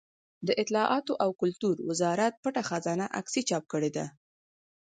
[0.47, 4.05] د اطلاعاتو او کلتور وزارت پټه خزانه عکسي چاپ کړې ده.